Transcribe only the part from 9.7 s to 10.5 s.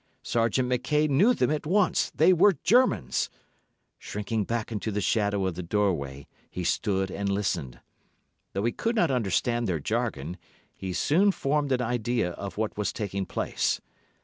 jargon,